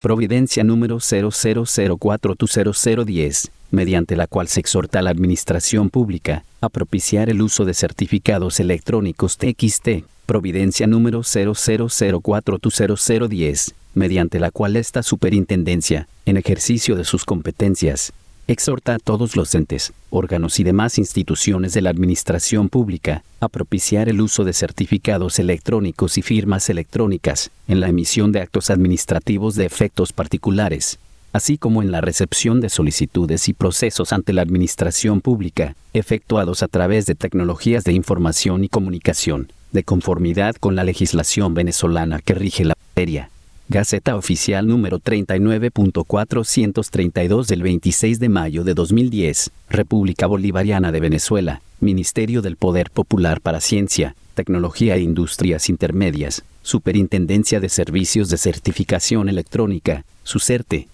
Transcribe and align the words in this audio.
Providencia 0.00 0.62
número 0.62 0.98
0004-0010, 0.98 3.50
mediante 3.72 4.14
la 4.14 4.28
cual 4.28 4.46
se 4.46 4.60
exhorta 4.60 5.00
a 5.00 5.02
la 5.02 5.10
Administración 5.10 5.90
Pública 5.90 6.44
a 6.60 6.68
propiciar 6.68 7.28
el 7.28 7.42
uso 7.42 7.64
de 7.64 7.74
certificados 7.74 8.60
electrónicos 8.60 9.38
TXT. 9.38 10.04
Providencia 10.24 10.86
número 10.86 11.22
0004-0010, 11.22 13.72
mediante 13.94 14.38
la 14.38 14.52
cual 14.52 14.76
esta 14.76 15.02
superintendencia, 15.02 16.06
en 16.26 16.36
ejercicio 16.36 16.94
de 16.94 17.02
sus 17.02 17.24
competencias, 17.24 18.12
exhorta 18.48 18.94
a 18.94 18.98
todos 18.98 19.36
los 19.36 19.54
entes, 19.54 19.92
órganos 20.08 20.58
y 20.58 20.64
demás 20.64 20.96
instituciones 20.98 21.74
de 21.74 21.82
la 21.82 21.90
administración 21.90 22.70
pública 22.70 23.22
a 23.40 23.48
propiciar 23.48 24.08
el 24.08 24.22
uso 24.22 24.42
de 24.42 24.54
certificados 24.54 25.38
electrónicos 25.38 26.16
y 26.16 26.22
firmas 26.22 26.70
electrónicas 26.70 27.50
en 27.68 27.80
la 27.80 27.90
emisión 27.90 28.32
de 28.32 28.40
actos 28.40 28.70
administrativos 28.70 29.54
de 29.54 29.66
efectos 29.66 30.14
particulares, 30.14 30.98
así 31.34 31.58
como 31.58 31.82
en 31.82 31.90
la 31.90 32.00
recepción 32.00 32.62
de 32.62 32.70
solicitudes 32.70 33.50
y 33.50 33.52
procesos 33.52 34.14
ante 34.14 34.32
la 34.32 34.40
administración 34.40 35.20
pública, 35.20 35.76
efectuados 35.92 36.62
a 36.62 36.68
través 36.68 37.04
de 37.04 37.14
tecnologías 37.14 37.84
de 37.84 37.92
información 37.92 38.64
y 38.64 38.70
comunicación, 38.70 39.52
de 39.72 39.84
conformidad 39.84 40.56
con 40.56 40.74
la 40.74 40.84
legislación 40.84 41.52
venezolana 41.52 42.20
que 42.22 42.32
rige 42.32 42.64
la 42.64 42.74
materia. 42.88 43.28
Gaceta 43.70 44.16
Oficial 44.16 44.66
número 44.66 44.98
39.432 44.98 47.48
del 47.48 47.62
26 47.62 48.18
de 48.18 48.30
mayo 48.30 48.64
de 48.64 48.72
2010, 48.72 49.50
República 49.68 50.26
Bolivariana 50.26 50.90
de 50.90 51.00
Venezuela, 51.00 51.60
Ministerio 51.78 52.40
del 52.40 52.56
Poder 52.56 52.90
Popular 52.90 53.42
para 53.42 53.60
Ciencia, 53.60 54.16
Tecnología 54.32 54.96
e 54.96 55.02
Industrias 55.02 55.68
Intermedias, 55.68 56.44
Superintendencia 56.62 57.60
de 57.60 57.68
Servicios 57.68 58.30
de 58.30 58.38
Certificación 58.38 59.28
Electrónica, 59.28 60.06
SUCERTE. 60.22 60.88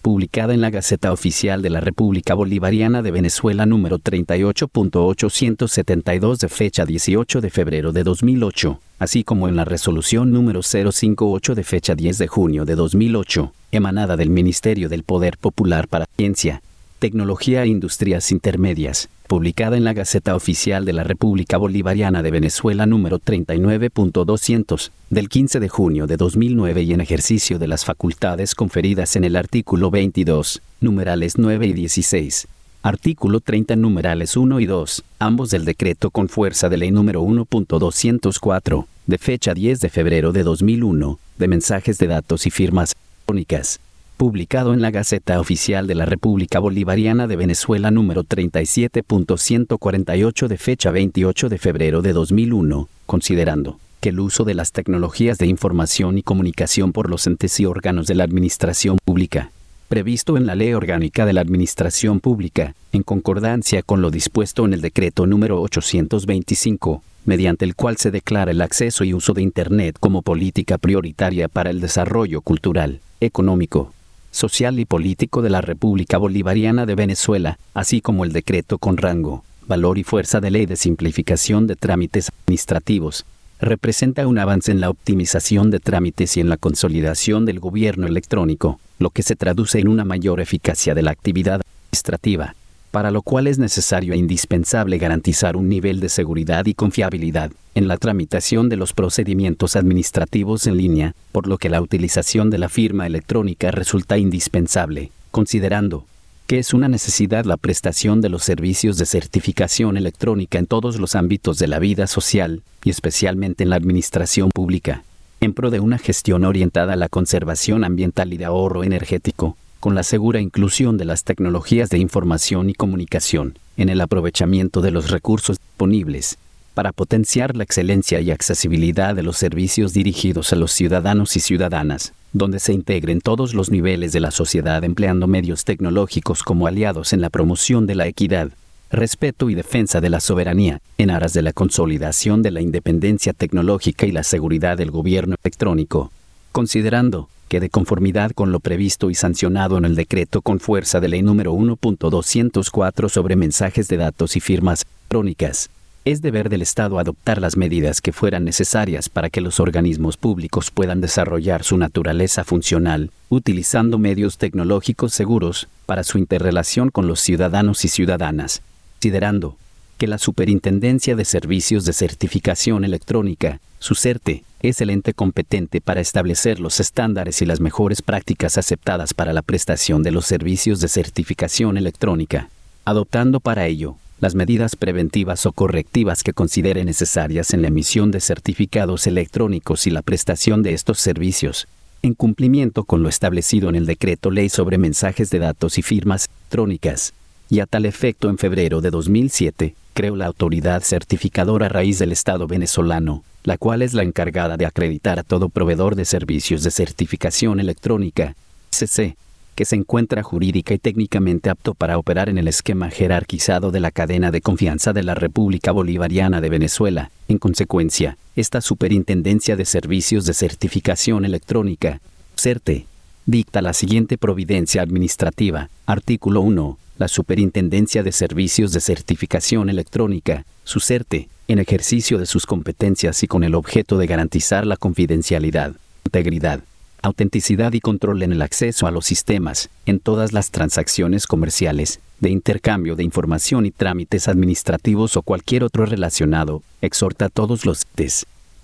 publicada 0.05 0.53
en 0.53 0.61
la 0.61 0.69
Gaceta 0.69 1.11
Oficial 1.11 1.63
de 1.63 1.71
la 1.71 1.79
República 1.79 2.35
Bolivariana 2.35 3.01
de 3.01 3.09
Venezuela 3.09 3.65
número 3.65 3.97
38.872 3.97 6.37
de 6.37 6.47
fecha 6.47 6.85
18 6.85 7.41
de 7.41 7.49
febrero 7.49 7.91
de 7.91 8.03
2008, 8.03 8.79
así 8.99 9.23
como 9.23 9.47
en 9.47 9.55
la 9.55 9.65
resolución 9.65 10.31
número 10.31 10.61
058 10.61 11.55
de 11.55 11.63
fecha 11.63 11.95
10 11.95 12.19
de 12.19 12.27
junio 12.27 12.65
de 12.65 12.75
2008, 12.75 13.51
emanada 13.71 14.15
del 14.15 14.29
Ministerio 14.29 14.89
del 14.89 15.01
Poder 15.01 15.39
Popular 15.39 15.87
para 15.87 16.05
Ciencia, 16.15 16.61
Tecnología 16.99 17.63
e 17.63 17.67
Industrias 17.67 18.31
Intermedias, 18.31 19.09
publicada 19.27 19.75
en 19.75 19.83
la 19.83 19.91
Gaceta 19.91 20.33
Oficial 20.33 20.85
de 20.85 20.93
la 20.93 21.03
República 21.03 21.57
Bolivariana 21.57 22.23
de 22.23 22.31
Venezuela 22.31 22.85
número 22.85 23.19
39.200, 23.19 24.91
del 25.09 25.27
15 25.27 25.59
de 25.59 25.67
junio 25.67 26.07
de 26.07 26.15
2009 26.15 26.83
y 26.83 26.93
en 26.93 27.01
ejercicio 27.01 27.59
de 27.59 27.67
las 27.67 27.83
facultades 27.83 28.55
conferidas 28.55 29.17
en 29.17 29.25
el 29.25 29.35
artículo 29.35 29.91
22, 29.91 30.61
numerales 30.79 31.37
9 31.37 31.67
y 31.67 31.73
16. 31.73 32.47
Artículo 32.81 33.41
30 33.41 33.75
numerales 33.75 34.37
1 34.37 34.59
y 34.61 34.65
2, 34.65 35.03
ambos 35.19 35.49
del 35.49 35.65
decreto 35.65 36.11
con 36.11 36.29
fuerza 36.29 36.69
de 36.69 36.77
ley 36.77 36.91
número 36.91 37.23
1.204, 37.23 38.85
de 39.05 39.17
fecha 39.17 39.53
10 39.53 39.81
de 39.81 39.89
febrero 39.89 40.31
de 40.31 40.43
2001, 40.43 41.19
de 41.37 41.47
mensajes 41.49 41.97
de 41.97 42.07
datos 42.07 42.47
y 42.47 42.51
firmas 42.51 42.93
electrónicas 42.93 43.81
publicado 44.15 44.73
en 44.73 44.81
la 44.81 44.89
Gaceta 44.91 45.39
Oficial 45.39 45.87
de 45.87 45.95
la 45.95 46.05
República 46.05 46.59
Bolivariana 46.59 47.25
de 47.27 47.35
Venezuela 47.35 47.91
número 47.91 48.23
37.148 48.23 50.47
de 50.47 50.57
fecha 50.57 50.91
28 50.91 51.49
de 51.49 51.57
febrero 51.57 52.01
de 52.01 52.13
2001, 52.13 52.87
considerando 53.05 53.77
que 53.99 54.07
el 54.09 54.19
uso 54.19 54.43
de 54.45 54.53
las 54.53 54.71
tecnologías 54.71 55.37
de 55.37 55.47
información 55.47 56.17
y 56.17 56.23
comunicación 56.23 56.93
por 56.93 57.09
los 57.09 57.27
entes 57.27 57.59
y 57.59 57.65
órganos 57.65 58.07
de 58.07 58.15
la 58.15 58.23
Administración 58.23 58.97
Pública, 59.03 59.51
previsto 59.89 60.37
en 60.37 60.45
la 60.45 60.55
Ley 60.55 60.71
Orgánica 60.73 61.25
de 61.25 61.33
la 61.33 61.41
Administración 61.41 62.21
Pública, 62.21 62.73
en 62.93 63.03
concordancia 63.03 63.81
con 63.81 64.01
lo 64.01 64.11
dispuesto 64.11 64.63
en 64.65 64.73
el 64.73 64.79
Decreto 64.81 65.27
número 65.27 65.61
825, 65.61 67.03
mediante 67.25 67.65
el 67.65 67.75
cual 67.75 67.97
se 67.97 68.11
declara 68.11 68.51
el 68.51 68.61
acceso 68.61 69.03
y 69.03 69.13
uso 69.13 69.33
de 69.33 69.41
Internet 69.41 69.97
como 69.99 70.21
política 70.21 70.77
prioritaria 70.77 71.49
para 71.49 71.69
el 71.69 71.81
desarrollo 71.81 72.39
cultural, 72.41 73.01
económico, 73.19 73.91
social 74.35 74.79
y 74.79 74.85
político 74.85 75.41
de 75.41 75.49
la 75.49 75.61
República 75.61 76.17
Bolivariana 76.17 76.85
de 76.85 76.95
Venezuela, 76.95 77.57
así 77.73 78.01
como 78.01 78.25
el 78.25 78.33
decreto 78.33 78.77
con 78.77 78.97
rango, 78.97 79.45
valor 79.65 79.97
y 79.97 80.03
fuerza 80.03 80.41
de 80.41 80.51
ley 80.51 80.65
de 80.65 80.75
simplificación 80.75 81.67
de 81.67 81.77
trámites 81.77 82.29
administrativos, 82.43 83.25
representa 83.61 84.27
un 84.27 84.37
avance 84.37 84.73
en 84.73 84.81
la 84.81 84.89
optimización 84.89 85.71
de 85.71 85.79
trámites 85.79 86.35
y 86.35 86.41
en 86.41 86.49
la 86.49 86.57
consolidación 86.57 87.45
del 87.45 87.61
gobierno 87.61 88.07
electrónico, 88.07 88.79
lo 88.99 89.09
que 89.09 89.23
se 89.23 89.37
traduce 89.37 89.79
en 89.79 89.87
una 89.87 90.03
mayor 90.03 90.41
eficacia 90.41 90.93
de 90.93 91.01
la 91.01 91.11
actividad 91.11 91.61
administrativa, 91.61 92.55
para 92.95 93.11
lo 93.11 93.23
cual 93.23 93.47
es 93.47 93.59
necesario 93.59 94.13
e 94.13 94.17
indispensable 94.17 94.97
garantizar 94.97 95.57
un 95.57 95.67
nivel 95.67 95.99
de 95.99 96.07
seguridad 96.07 96.65
y 96.65 96.75
confiabilidad 96.75 97.51
en 97.73 97.89
la 97.89 97.97
tramitación 97.97 98.69
de 98.69 98.77
los 98.77 98.93
procedimientos 98.93 99.75
administrativos 99.75 100.65
en 100.65 100.77
línea, 100.77 101.13
por 101.33 101.45
lo 101.45 101.57
que 101.57 101.67
la 101.67 101.81
utilización 101.81 102.49
de 102.49 102.57
la 102.57 102.69
firma 102.69 103.05
electrónica 103.05 103.69
resulta 103.69 104.17
indispensable, 104.17 105.11
considerando 105.31 106.05
que 106.47 106.57
es 106.57 106.73
una 106.73 106.87
necesidad 106.87 107.43
la 107.43 107.57
prestación 107.57 108.21
de 108.21 108.29
los 108.29 108.45
servicios 108.45 108.97
de 108.97 109.05
certificación 109.05 109.97
electrónica 109.97 110.57
en 110.57 110.65
todos 110.65 110.97
los 110.97 111.15
ámbitos 111.15 111.59
de 111.59 111.67
la 111.67 111.79
vida 111.79 112.07
social, 112.07 112.61
y 112.85 112.91
especialmente 112.91 113.63
en 113.63 113.71
la 113.71 113.75
administración 113.75 114.51
pública, 114.55 115.03
en 115.41 115.53
pro 115.53 115.69
de 115.69 115.81
una 115.81 115.97
gestión 115.97 116.45
orientada 116.45 116.93
a 116.93 116.95
la 116.95 117.09
conservación 117.09 117.83
ambiental 117.83 118.31
y 118.31 118.37
de 118.37 118.45
ahorro 118.45 118.85
energético, 118.85 119.57
con 119.85 119.93
la 119.93 120.01
segura 120.01 120.41
inclusión 120.41 120.97
de 120.97 121.05
las 121.05 121.23
tecnologías 121.23 121.91
de 121.91 121.99
información 121.99 122.71
y 122.71 122.73
comunicación 122.73 123.59
en 123.77 123.89
el 123.89 124.01
aprovechamiento 124.01 124.81
de 124.81 124.89
los 124.89 125.11
recursos 125.11 125.59
disponibles 125.59 126.39
para 126.73 126.91
potenciar 126.91 127.55
la 127.55 127.65
excelencia 127.65 128.19
y 128.19 128.31
accesibilidad 128.31 129.13
de 129.13 129.21
los 129.21 129.37
servicios 129.37 129.93
dirigidos 129.93 130.51
a 130.51 130.55
los 130.55 130.71
ciudadanos 130.71 131.37
y 131.37 131.39
ciudadanas, 131.39 132.13
donde 132.33 132.57
se 132.57 132.73
integren 132.73 133.21
todos 133.21 133.53
los 133.53 133.69
niveles 133.69 134.11
de 134.11 134.21
la 134.21 134.31
sociedad 134.31 134.83
empleando 134.83 135.27
medios 135.27 135.65
tecnológicos 135.65 136.41
como 136.41 136.65
aliados 136.65 137.13
en 137.13 137.21
la 137.21 137.29
promoción 137.29 137.85
de 137.85 137.93
la 137.93 138.07
equidad, 138.07 138.49
respeto 138.89 139.51
y 139.51 139.53
defensa 139.53 140.01
de 140.01 140.09
la 140.09 140.19
soberanía, 140.19 140.81
en 140.97 141.11
aras 141.11 141.33
de 141.33 141.43
la 141.43 141.53
consolidación 141.53 142.41
de 142.41 142.49
la 142.49 142.61
independencia 142.61 143.33
tecnológica 143.33 144.07
y 144.07 144.11
la 144.11 144.23
seguridad 144.23 144.79
del 144.79 144.89
gobierno 144.89 145.35
electrónico, 145.43 146.11
considerando 146.51 147.29
que 147.47 147.59
de 147.59 147.69
conformidad 147.69 148.31
con 148.31 148.51
lo 148.51 148.59
previsto 148.59 149.09
y 149.09 149.15
sancionado 149.15 149.77
en 149.77 149.85
el 149.85 149.95
decreto 149.95 150.41
con 150.41 150.59
fuerza 150.59 150.99
de 150.99 151.09
ley 151.09 151.21
número 151.21 151.53
1.204 151.53 153.09
sobre 153.09 153.35
mensajes 153.35 153.87
de 153.87 153.97
datos 153.97 154.35
y 154.35 154.39
firmas 154.39 154.85
electrónicas, 154.85 155.69
Es 156.03 156.21
deber 156.21 156.49
del 156.49 156.61
Estado 156.61 156.99
adoptar 156.99 157.41
las 157.41 157.57
medidas 157.57 157.99
que 157.99 158.13
fueran 158.13 158.43
necesarias 158.45 159.09
para 159.09 159.31
que 159.31 159.41
los 159.41 159.59
organismos 159.59 160.17
públicos 160.17 160.69
puedan 160.69 161.01
desarrollar 161.01 161.63
su 161.63 161.77
naturaleza 161.77 162.43
funcional, 162.43 163.09
utilizando 163.29 163.97
medios 163.97 164.37
tecnológicos 164.37 165.13
seguros 165.13 165.67
para 165.87 166.03
su 166.03 166.19
interrelación 166.19 166.89
con 166.91 167.07
los 167.07 167.21
ciudadanos 167.21 167.85
y 167.85 167.87
ciudadanas, 167.87 168.61
considerando 168.93 169.57
que 169.97 170.07
la 170.07 170.17
Superintendencia 170.17 171.15
de 171.15 171.25
Servicios 171.25 171.85
de 171.85 171.93
Certificación 171.93 172.83
Electrónica, 172.83 173.59
SUCERTE, 173.79 174.43
es 174.61 174.81
el 174.81 174.89
ente 174.89 175.13
competente 175.13 175.79
para 175.79 176.01
establecer 176.01 176.59
los 176.59 176.79
estándares 176.79 177.41
y 177.41 177.45
las 177.45 177.59
mejores 177.59 178.01
prácticas 178.01 178.57
aceptadas 178.57 179.13
para 179.13 179.33
la 179.33 179.41
prestación 179.41 180.03
de 180.03 180.11
los 180.11 180.25
servicios 180.25 180.79
de 180.79 180.87
certificación 180.87 181.77
electrónica, 181.77 182.49
adoptando 182.83 183.39
para 183.39 183.67
ello 183.67 183.95
las 184.19 184.35
medidas 184.35 184.75
preventivas 184.75 185.45
o 185.45 185.51
correctivas 185.51 186.23
que 186.23 186.33
considere 186.33 186.83
necesarias 186.83 187.53
en 187.53 187.61
la 187.61 187.67
emisión 187.67 188.11
de 188.11 188.21
certificados 188.21 189.07
electrónicos 189.07 189.87
y 189.87 189.91
la 189.91 190.01
prestación 190.01 190.63
de 190.63 190.73
estos 190.73 190.99
servicios, 190.99 191.67
en 192.01 192.13
cumplimiento 192.13 192.83
con 192.83 193.03
lo 193.03 193.09
establecido 193.09 193.69
en 193.69 193.75
el 193.75 193.85
Decreto 193.85 194.31
Ley 194.31 194.49
sobre 194.49 194.77
Mensajes 194.77 195.29
de 195.29 195.39
Datos 195.39 195.77
y 195.77 195.81
Firmas 195.81 196.27
Electrónicas. 196.27 197.13
Y 197.49 197.59
a 197.59 197.65
tal 197.65 197.85
efecto, 197.85 198.29
en 198.29 198.37
febrero 198.37 198.81
de 198.81 198.89
2007, 198.91 199.75
creó 199.93 200.15
la 200.15 200.25
autoridad 200.25 200.81
certificadora 200.83 201.69
raíz 201.69 201.99
del 201.99 202.11
Estado 202.11 202.47
venezolano, 202.47 203.23
la 203.43 203.57
cual 203.57 203.81
es 203.81 203.93
la 203.93 204.03
encargada 204.03 204.57
de 204.57 204.65
acreditar 204.65 205.19
a 205.19 205.23
todo 205.23 205.49
proveedor 205.49 205.95
de 205.95 206.05
servicios 206.05 206.63
de 206.63 206.71
certificación 206.71 207.59
electrónica, 207.59 208.35
CC, 208.71 209.15
que 209.55 209.63
se 209.63 209.77
encuentra 209.77 210.21
jurídica 210.21 210.73
y 210.73 210.79
técnicamente 210.79 211.49
apto 211.49 211.73
para 211.73 211.97
operar 211.97 212.27
en 212.27 212.37
el 212.37 212.49
esquema 212.49 212.89
jerarquizado 212.89 213.71
de 213.71 213.79
la 213.79 213.91
cadena 213.91 214.29
de 214.31 214.41
confianza 214.41 214.91
de 214.91 215.03
la 215.03 215.15
República 215.15 215.71
Bolivariana 215.71 216.41
de 216.41 216.49
Venezuela. 216.49 217.09
En 217.29 217.37
consecuencia, 217.37 218.17
esta 218.35 218.59
Superintendencia 218.59 219.55
de 219.55 219.63
Servicios 219.63 220.25
de 220.25 220.33
Certificación 220.33 221.23
Electrónica, 221.23 222.01
CERTE, 222.35 222.85
dicta 223.25 223.61
la 223.61 223.71
siguiente 223.71 224.17
providencia 224.17 224.81
administrativa. 224.81 225.69
Artículo 225.85 226.41
1. 226.41 226.77
La 226.97 227.09
Superintendencia 227.09 228.03
de 228.03 228.13
Servicios 228.13 228.71
de 228.71 228.79
Certificación 228.79 229.69
Electrónica, 229.69 230.45
SUCERTE, 230.63 231.27
en 231.49 231.59
ejercicio 231.59 232.17
de 232.17 232.25
sus 232.25 232.45
competencias 232.45 233.21
y 233.21 233.27
con 233.27 233.43
el 233.43 233.53
objeto 233.53 233.97
de 233.97 234.07
garantizar 234.07 234.65
la 234.65 234.77
confidencialidad, 234.77 235.73
integridad, 236.05 236.61
autenticidad 237.01 237.73
y 237.73 237.81
control 237.81 238.23
en 238.23 238.31
el 238.31 238.41
acceso 238.41 238.87
a 238.87 238.91
los 238.91 239.05
sistemas, 239.05 239.69
en 239.85 239.99
todas 239.99 240.31
las 240.31 240.51
transacciones 240.51 241.27
comerciales, 241.27 241.99
de 242.21 242.29
intercambio 242.29 242.95
de 242.95 243.03
información 243.03 243.65
y 243.65 243.71
trámites 243.71 244.29
administrativos 244.29 245.17
o 245.17 245.21
cualquier 245.21 245.65
otro 245.65 245.85
relacionado, 245.85 246.63
exhorta 246.81 247.25
a 247.25 247.29
todos 247.29 247.65
los 247.65 247.85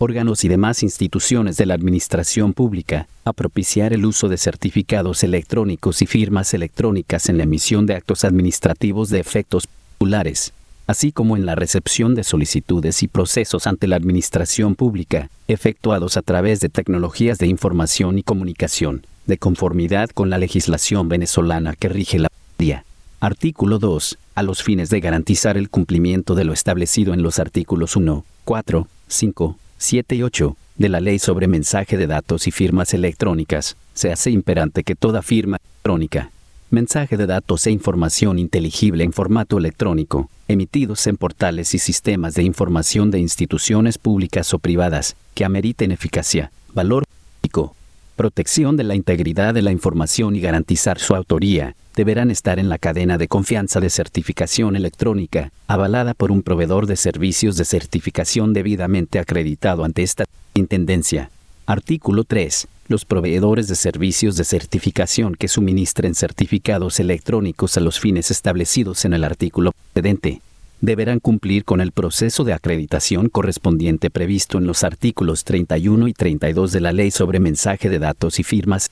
órganos 0.02 0.44
y 0.44 0.48
demás 0.48 0.82
instituciones 0.82 1.58
de 1.58 1.68
la 1.68 1.76
administración 1.76 2.54
pública 2.54 3.08
a 3.24 3.34
propiciar 3.34 3.94
el 3.94 4.06
uso 4.06 4.30
de 4.30 4.38
certificados 4.38 5.24
electrónicos 5.24 6.02
y 6.02 6.08
firmas 6.08 6.54
electrónicas 6.56 7.30
en 7.30 7.38
la 7.38 7.44
emisión 7.44 7.86
de 7.86 7.96
actos 7.96 8.26
administrativos 8.26 9.10
de 9.10 9.20
efectos 9.20 9.68
populares, 9.68 10.54
así 10.88 11.12
como 11.12 11.38
en 11.38 11.46
la 11.46 11.54
recepción 11.54 12.16
de 12.16 12.24
solicitudes 12.24 13.04
y 13.04 13.08
procesos 13.08 13.68
ante 13.68 13.88
la 13.88 13.96
administración 13.96 14.74
pública, 14.74 15.30
efectuados 15.48 16.18
a 16.18 16.24
través 16.24 16.60
de 16.62 16.70
tecnologías 16.70 17.38
de 17.38 17.48
información 17.48 18.18
y 18.18 18.24
comunicación, 18.24 19.06
de 19.28 19.38
conformidad 19.38 20.10
con 20.10 20.32
la 20.32 20.40
legislación 20.40 21.10
venezolana 21.10 21.76
que 21.76 21.90
rige 21.90 22.18
la 22.18 22.30
día. 22.58 22.86
Artículo 23.20 23.78
2. 23.78 24.18
A 24.34 24.42
los 24.42 24.64
fines 24.64 24.90
de 24.90 25.00
garantizar 25.00 25.58
el 25.58 25.70
cumplimiento 25.70 26.34
de 26.34 26.44
lo 26.44 26.54
establecido 26.54 27.14
en 27.14 27.22
los 27.22 27.38
artículos 27.38 27.96
1, 27.96 28.26
4, 28.46 28.88
5, 29.08 29.58
7 29.82 30.16
y 30.16 30.22
8 30.22 30.56
de 30.78 30.90
la 30.90 31.00
Ley 31.00 31.18
sobre 31.18 31.48
Mensaje 31.48 31.98
de 31.98 32.06
Datos 32.06 32.46
y 32.46 32.52
Firmas 32.52 32.94
Electrónicas, 32.94 33.78
se 33.96 34.12
hace 34.12 34.30
imperante 34.30 34.84
que 34.84 34.94
toda 34.94 35.24
firma 35.24 35.58
electrónica, 35.58 36.30
mensaje 36.70 37.18
de 37.18 37.26
datos 37.26 37.66
e 37.66 37.72
información 37.72 38.38
inteligible 38.38 39.04
en 39.04 39.12
formato 39.12 39.58
electrónico, 39.58 40.30
emitidos 40.48 41.08
en 41.08 41.18
portales 41.18 41.74
y 41.74 41.80
sistemas 41.80 42.36
de 42.36 42.44
información 42.44 43.10
de 43.10 43.20
instituciones 43.20 43.98
públicas 43.98 44.54
o 44.54 44.60
privadas, 44.60 45.16
que 45.34 45.46
ameriten 45.46 45.92
eficacia, 45.92 46.52
valor 46.76 47.04
público, 47.42 47.76
protección 48.16 48.78
de 48.78 48.84
la 48.84 48.96
integridad 48.96 49.54
de 49.54 49.62
la 49.62 49.72
información 49.72 50.36
y 50.36 50.42
garantizar 50.42 51.00
su 51.00 51.16
autoría, 51.16 51.76
deberán 51.96 52.32
estar 52.32 52.60
en 52.60 52.70
la 52.70 52.78
cadena 52.78 53.18
de 53.18 53.28
confianza 53.28 53.80
de 53.80 53.90
certificación 53.90 54.76
electrónica, 54.76 55.52
avalada 55.68 56.14
por 56.14 56.32
un 56.32 56.42
proveedor 56.44 56.88
de 56.88 56.96
servicios 56.96 57.58
de 57.58 57.66
certificación 57.66 58.54
debidamente 58.54 59.20
acreditado 59.20 59.84
ante 59.84 60.04
esta 60.04 60.26
Intendencia. 60.54 61.32
Artículo 61.66 62.24
3 62.24 62.68
los 62.92 63.06
proveedores 63.06 63.70
de 63.70 63.76
servicios 63.76 64.36
de 64.36 64.44
certificación 64.44 65.36
que 65.36 65.48
suministren 65.48 66.14
certificados 66.14 67.00
electrónicos 67.00 67.78
a 67.78 67.80
los 67.80 68.02
fines 68.02 68.30
establecidos 68.32 69.06
en 69.06 69.14
el 69.14 69.24
artículo 69.24 69.72
precedente 69.94 70.42
deberán 70.82 71.20
cumplir 71.20 71.64
con 71.64 71.80
el 71.80 71.92
proceso 71.92 72.44
de 72.44 72.54
acreditación 72.54 73.30
correspondiente 73.30 74.10
previsto 74.10 74.58
en 74.58 74.66
los 74.66 74.84
artículos 74.84 75.44
31 75.44 76.08
y 76.08 76.14
32 76.14 76.72
de 76.72 76.82
la 76.82 76.92
Ley 76.92 77.12
sobre 77.12 77.40
Mensaje 77.40 77.90
de 77.90 78.00
Datos 78.00 78.40
y 78.40 78.44
Firmas. 78.44 78.90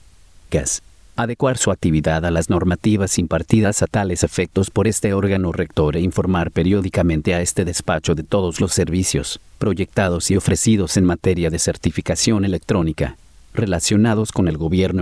Adecuar 1.15 1.57
su 1.57 1.71
actividad 1.71 2.25
a 2.25 2.31
las 2.31 2.49
normativas 2.49 3.17
impartidas 3.17 3.81
a 3.81 3.87
tales 3.87 4.23
efectos 4.23 4.69
por 4.69 4.87
este 4.87 5.13
órgano 5.13 5.51
rector 5.51 5.97
e 5.97 5.99
informar 5.99 6.51
periódicamente 6.51 7.33
a 7.33 7.41
este 7.41 7.65
despacho 7.65 8.15
de 8.15 8.23
todos 8.23 8.61
los 8.61 8.71
servicios 8.71 9.41
proyectados 9.57 10.31
y 10.31 10.37
ofrecidos 10.37 10.95
en 10.95 11.03
materia 11.03 11.49
de 11.49 11.59
certificación 11.59 12.45
electrónica 12.45 13.17
relacionados 13.53 14.31
con 14.31 14.47
el 14.47 14.57
gobierno. 14.57 15.01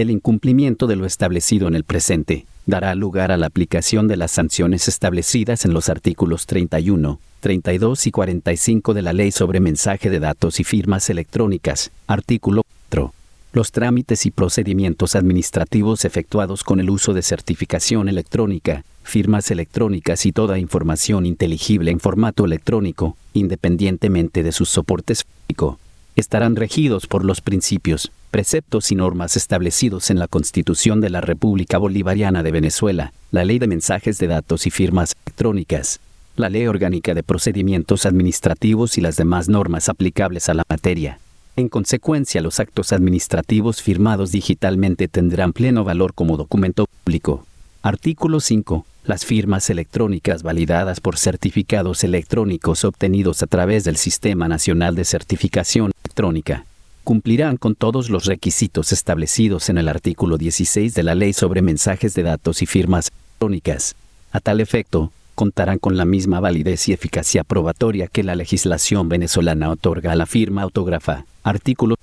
El 0.00 0.10
incumplimiento 0.10 0.86
de 0.86 0.96
lo 0.96 1.04
establecido 1.04 1.68
en 1.68 1.74
el 1.74 1.84
presente 1.84 2.46
dará 2.64 2.94
lugar 2.94 3.30
a 3.32 3.36
la 3.36 3.44
aplicación 3.44 4.08
de 4.08 4.16
las 4.16 4.30
sanciones 4.30 4.88
establecidas 4.88 5.66
en 5.66 5.74
los 5.74 5.90
artículos 5.90 6.46
31, 6.46 7.20
32 7.40 8.06
y 8.06 8.10
45 8.10 8.94
de 8.94 9.02
la 9.02 9.12
Ley 9.12 9.30
sobre 9.30 9.60
Mensaje 9.60 10.08
de 10.08 10.18
Datos 10.18 10.58
y 10.58 10.64
Firmas 10.64 11.10
Electrónicas, 11.10 11.90
artículo 12.06 12.62
4. 12.88 13.12
Los 13.52 13.72
trámites 13.72 14.24
y 14.24 14.30
procedimientos 14.30 15.16
administrativos 15.16 16.06
efectuados 16.06 16.64
con 16.64 16.80
el 16.80 16.88
uso 16.88 17.12
de 17.12 17.20
certificación 17.20 18.08
electrónica, 18.08 18.84
firmas 19.02 19.50
electrónicas 19.50 20.24
y 20.24 20.32
toda 20.32 20.58
información 20.58 21.26
inteligible 21.26 21.90
en 21.90 22.00
formato 22.00 22.46
electrónico, 22.46 23.18
independientemente 23.34 24.42
de 24.42 24.52
sus 24.52 24.70
soportes 24.70 25.26
físico, 25.46 25.78
estarán 26.16 26.56
regidos 26.56 27.06
por 27.06 27.22
los 27.22 27.42
principios, 27.42 28.10
preceptos 28.30 28.92
y 28.92 28.94
normas 28.94 29.36
establecidos 29.36 30.10
en 30.10 30.18
la 30.18 30.28
Constitución 30.28 31.00
de 31.00 31.10
la 31.10 31.20
República 31.20 31.78
Bolivariana 31.78 32.42
de 32.42 32.52
Venezuela, 32.52 33.12
la 33.32 33.44
Ley 33.44 33.58
de 33.58 33.66
Mensajes 33.66 34.18
de 34.18 34.28
Datos 34.28 34.66
y 34.66 34.70
Firmas 34.70 35.14
Electrónicas, 35.26 36.00
la 36.36 36.48
Ley 36.48 36.66
Orgánica 36.66 37.12
de 37.12 37.22
Procedimientos 37.22 38.06
Administrativos 38.06 38.98
y 38.98 39.00
las 39.00 39.16
demás 39.16 39.48
normas 39.48 39.88
aplicables 39.88 40.48
a 40.48 40.54
la 40.54 40.64
materia. 40.68 41.18
En 41.56 41.68
consecuencia, 41.68 42.40
los 42.40 42.60
actos 42.60 42.92
administrativos 42.92 43.82
firmados 43.82 44.30
digitalmente 44.30 45.08
tendrán 45.08 45.52
pleno 45.52 45.82
valor 45.82 46.14
como 46.14 46.36
documento 46.36 46.86
público. 46.86 47.44
Artículo 47.82 48.40
5. 48.40 48.86
Las 49.04 49.24
firmas 49.24 49.68
electrónicas 49.70 50.42
validadas 50.42 51.00
por 51.00 51.18
certificados 51.18 52.04
electrónicos 52.04 52.84
obtenidos 52.84 53.42
a 53.42 53.46
través 53.46 53.84
del 53.84 53.96
Sistema 53.96 54.46
Nacional 54.46 54.94
de 54.94 55.04
Certificación 55.04 55.90
Electrónica 56.04 56.64
cumplirán 57.04 57.56
con 57.56 57.74
todos 57.74 58.10
los 58.10 58.26
requisitos 58.26 58.92
establecidos 58.92 59.68
en 59.68 59.78
el 59.78 59.88
artículo 59.88 60.38
16 60.38 60.94
de 60.94 61.02
la 61.02 61.14
Ley 61.14 61.32
sobre 61.32 61.62
Mensajes 61.62 62.14
de 62.14 62.22
Datos 62.22 62.62
y 62.62 62.66
Firmas 62.66 63.08
Electrónicas. 63.08 63.94
A 64.32 64.40
tal 64.40 64.60
efecto, 64.60 65.12
contarán 65.34 65.78
con 65.78 65.96
la 65.96 66.04
misma 66.04 66.40
validez 66.40 66.88
y 66.88 66.92
eficacia 66.92 67.44
probatoria 67.44 68.06
que 68.06 68.22
la 68.22 68.34
legislación 68.34 69.08
venezolana 69.08 69.70
otorga 69.70 70.12
a 70.12 70.16
la 70.16 70.26
firma 70.26 70.62
autógrafa. 70.62 71.24
Artículo 71.42 71.96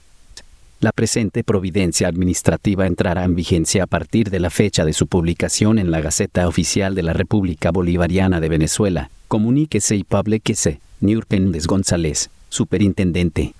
la 0.79 0.91
presente 0.91 1.43
providencia 1.43 2.07
administrativa 2.07 2.85
entrará 2.85 3.23
en 3.23 3.33
vigencia 3.33 3.83
a 3.83 3.87
partir 3.87 4.29
de 4.29 4.39
la 4.39 4.51
fecha 4.51 4.85
de 4.85 4.93
su 4.93 5.07
publicación 5.07 5.79
en 5.79 5.89
la 5.89 6.01
Gaceta 6.01 6.47
Oficial 6.47 6.93
de 6.93 7.01
la 7.01 7.13
República 7.13 7.71
Bolivariana 7.71 8.39
de 8.39 8.47
Venezuela. 8.47 9.09
Comuníquese 9.27 9.95
y 9.95 10.03
publiquese. 10.03 10.79
Niurpéndez 10.99 11.65
González, 11.65 12.29
Superintendente. 12.49 13.55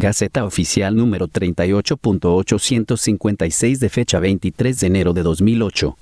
Gaceta 0.00 0.44
Oficial 0.44 0.96
número 0.96 1.28
38.856 1.28 3.78
de 3.78 3.88
fecha 3.88 4.18
23 4.18 4.80
de 4.80 4.86
enero 4.86 5.12
de 5.12 5.22
2008. 5.22 5.94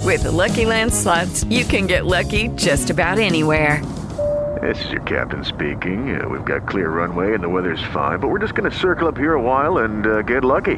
With 0.00 0.22
the 0.22 0.30
Lucky 0.30 0.64
Land 0.64 0.90
slots, 0.92 1.44
you 1.50 1.64
can 1.64 1.86
get 1.86 2.06
lucky 2.06 2.48
just 2.56 2.88
about 2.90 3.18
anywhere. 3.18 3.82
This 4.60 4.84
is 4.84 4.90
your 4.92 5.02
captain 5.02 5.44
speaking. 5.44 6.20
Uh, 6.20 6.28
we've 6.28 6.44
got 6.44 6.68
clear 6.68 6.88
runway 6.88 7.34
and 7.34 7.42
the 7.42 7.48
weather's 7.48 7.82
fine, 7.92 8.20
but 8.20 8.28
we're 8.28 8.38
just 8.38 8.54
going 8.54 8.70
to 8.70 8.76
circle 8.76 9.08
up 9.08 9.18
here 9.18 9.34
a 9.34 9.40
while 9.40 9.78
and 9.78 10.06
uh, 10.06 10.22
get 10.22 10.44
lucky. 10.44 10.76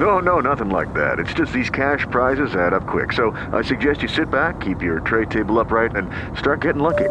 No, 0.00 0.18
no, 0.18 0.40
nothing 0.40 0.70
like 0.70 0.92
that. 0.94 1.20
It's 1.20 1.34
just 1.34 1.52
these 1.52 1.70
cash 1.70 2.04
prizes 2.10 2.56
add 2.56 2.72
up 2.72 2.84
quick. 2.86 3.12
So 3.12 3.36
I 3.52 3.62
suggest 3.62 4.02
you 4.02 4.08
sit 4.08 4.28
back, 4.30 4.60
keep 4.60 4.82
your 4.82 4.98
tray 5.00 5.26
table 5.26 5.60
upright, 5.60 5.94
and 5.94 6.10
start 6.36 6.62
getting 6.62 6.82
lucky. 6.82 7.10